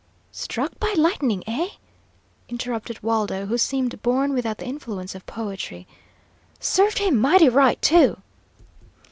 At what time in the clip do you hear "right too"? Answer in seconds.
7.49-8.17